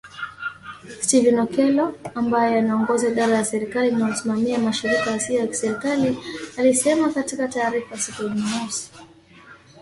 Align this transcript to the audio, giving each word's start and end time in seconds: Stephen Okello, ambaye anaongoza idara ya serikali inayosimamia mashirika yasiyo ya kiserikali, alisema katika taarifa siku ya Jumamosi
Stephen 1.03 1.37
Okello, 1.45 1.95
ambaye 2.15 2.59
anaongoza 2.59 3.07
idara 3.07 3.35
ya 3.35 3.45
serikali 3.45 3.89
inayosimamia 3.89 4.59
mashirika 4.59 5.11
yasiyo 5.11 5.39
ya 5.39 5.47
kiserikali, 5.47 6.17
alisema 6.57 7.09
katika 7.13 7.47
taarifa 7.47 7.97
siku 7.97 8.23
ya 8.23 8.29
Jumamosi 8.29 8.89